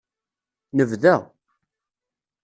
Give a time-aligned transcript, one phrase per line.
[0.77, 1.15] Nebda.